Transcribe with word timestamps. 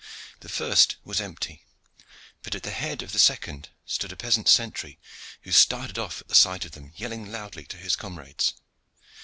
The 0.39 0.49
first 0.49 0.95
was 1.03 1.21
empty, 1.21 1.63
but 2.41 2.55
at 2.55 2.63
the 2.63 2.71
head 2.71 3.03
of 3.03 3.11
the 3.11 3.19
second 3.19 3.69
stood 3.85 4.11
a 4.11 4.15
peasant 4.15 4.49
sentry, 4.49 4.99
who 5.43 5.51
started 5.51 5.99
off 5.99 6.21
at 6.21 6.27
the 6.27 6.33
sight 6.33 6.65
of 6.65 6.71
them, 6.71 6.91
yelling 6.95 7.31
loudly 7.31 7.65
to 7.65 7.77
his 7.77 7.95
comrades. 7.95 8.55